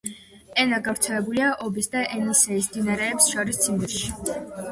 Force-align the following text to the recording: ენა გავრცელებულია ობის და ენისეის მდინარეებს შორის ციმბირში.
ენა 0.61 0.77
გავრცელებულია 0.87 1.49
ობის 1.65 1.91
და 1.95 2.01
ენისეის 2.17 2.71
მდინარეებს 2.71 3.31
შორის 3.35 3.63
ციმბირში. 3.67 4.13